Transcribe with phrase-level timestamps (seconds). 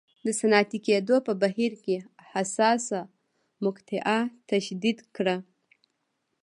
[0.25, 1.95] د صنعتي کېدو په بهیر کې
[2.31, 2.99] حساسه
[3.65, 4.17] مقطعه
[4.49, 5.37] تشدید کړه.